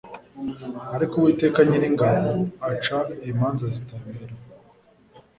Ariko 0.95 1.13
Uwiteka 1.15 1.59
Nyiringabo 1.67 2.31
aca 2.69 2.99
imanza 3.31 3.65
zitabera 3.75 4.35